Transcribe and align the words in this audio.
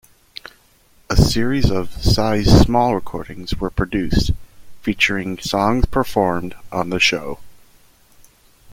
A 1.11 1.15
series 1.15 1.69
of 1.69 1.91
"Size 2.01 2.61
Small" 2.63 2.95
records 2.95 3.53
were 3.59 3.69
produced, 3.69 4.31
featuring 4.81 5.37
songs 5.37 5.85
performed 5.85 6.55
on 6.71 6.89
the 6.89 6.99
show. 6.99 7.39